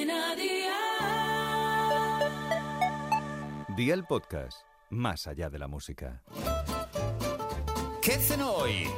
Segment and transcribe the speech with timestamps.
[0.00, 0.70] Cadena Dial.
[3.76, 6.22] Día el podcast, más allá de la música.
[8.00, 8.88] ¿Qué cenó hoy?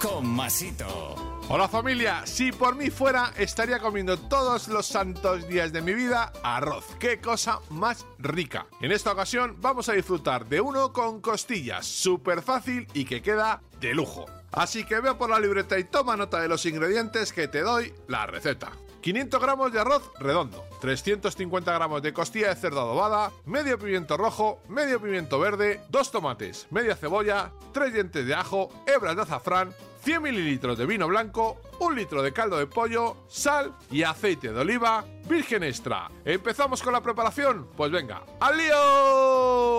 [0.00, 1.14] Con Masito.
[1.50, 6.32] Hola familia, si por mí fuera estaría comiendo todos los santos días de mi vida
[6.42, 6.86] arroz.
[6.98, 8.66] ¡Qué cosa más rica!
[8.80, 13.60] En esta ocasión vamos a disfrutar de uno con costillas, súper fácil y que queda
[13.78, 14.24] de lujo.
[14.52, 17.94] Así que veo por la libreta y toma nota de los ingredientes que te doy
[18.08, 18.72] la receta.
[19.00, 24.62] 500 gramos de arroz redondo, 350 gramos de costilla de cerdo adobada, medio pimiento rojo,
[24.68, 30.22] medio pimiento verde, dos tomates, media cebolla, tres dientes de ajo, hebras de azafrán, 100
[30.22, 35.04] mililitros de vino blanco, un litro de caldo de pollo, sal y aceite de oliva
[35.28, 36.10] virgen extra.
[36.24, 37.68] ¿Empezamos con la preparación?
[37.76, 39.69] Pues venga, ¡al lío!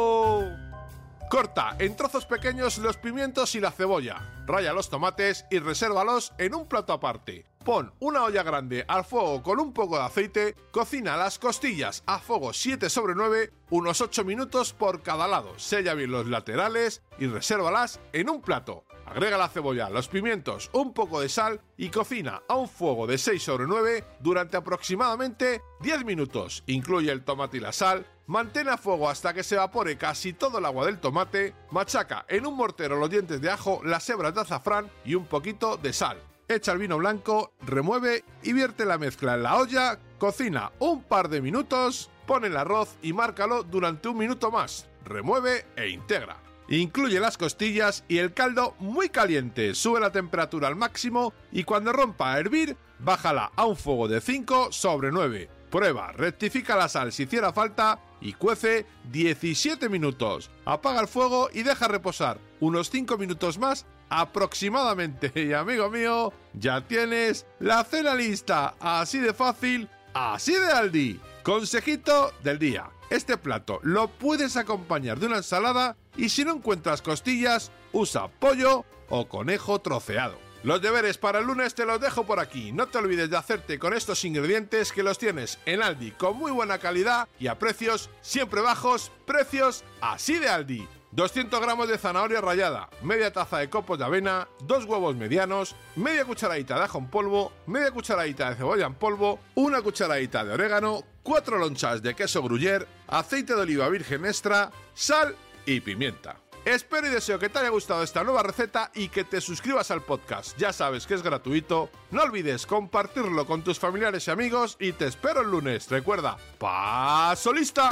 [1.32, 4.44] Corta en trozos pequeños los pimientos y la cebolla.
[4.46, 7.46] Raya los tomates y resérvalos en un plato aparte.
[7.64, 12.20] Pon una olla grande al fuego con un poco de aceite, cocina las costillas a
[12.20, 15.58] fuego 7 sobre 9, unos 8 minutos por cada lado.
[15.58, 18.84] Sella bien los laterales y resérvalas en un plato.
[19.12, 23.18] Agrega la cebolla, los pimientos, un poco de sal y cocina a un fuego de
[23.18, 26.64] 6 sobre 9 durante aproximadamente 10 minutos.
[26.68, 30.60] Incluye el tomate y la sal, mantén a fuego hasta que se evapore casi todo
[30.60, 34.42] el agua del tomate, machaca en un mortero los dientes de ajo, las hebras de
[34.42, 36.18] azafrán y un poquito de sal.
[36.48, 41.28] Echa el vino blanco, remueve y vierte la mezcla en la olla, cocina un par
[41.28, 46.51] de minutos, pone el arroz y márcalo durante un minuto más, remueve e integra.
[46.72, 51.92] Incluye las costillas y el caldo muy caliente, sube la temperatura al máximo y cuando
[51.92, 55.50] rompa a hervir, bájala a un fuego de 5 sobre 9.
[55.70, 60.50] Prueba, rectifica la sal si hiciera falta y cuece 17 minutos.
[60.64, 65.34] Apaga el fuego y deja reposar unos 5 minutos más aproximadamente.
[65.42, 68.76] Y amigo mío, ya tienes la cena lista.
[68.80, 71.20] Así de fácil, así de Aldi.
[71.44, 72.92] Consejito del día.
[73.10, 78.86] Este plato lo puedes acompañar de una ensalada y si no encuentras costillas, usa pollo
[79.10, 80.38] o conejo troceado.
[80.64, 82.72] Los deberes para el lunes te los dejo por aquí.
[82.72, 86.52] No te olvides de hacerte con estos ingredientes que los tienes en Aldi con muy
[86.52, 90.88] buena calidad y a precios siempre bajos, precios así de Aldi.
[91.12, 96.24] 200 gramos de zanahoria rallada, media taza de copos de avena, dos huevos medianos, media
[96.24, 101.04] cucharadita de ajo en polvo, media cucharadita de cebolla en polvo, una cucharadita de orégano,
[101.22, 105.36] cuatro lonchas de queso gruyere, aceite de oliva virgen extra, sal
[105.66, 106.38] y pimienta.
[106.64, 110.04] Espero y deseo que te haya gustado esta nueva receta y que te suscribas al
[110.04, 110.56] podcast.
[110.60, 111.90] Ya sabes que es gratuito.
[112.12, 115.90] No olvides compartirlo con tus familiares y amigos y te espero el lunes.
[115.90, 117.90] Recuerda, paso lista.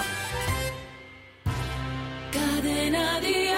[2.92, 3.49] Dial.